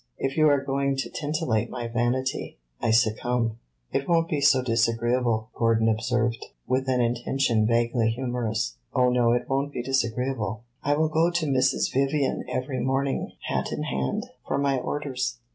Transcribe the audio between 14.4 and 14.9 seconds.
for my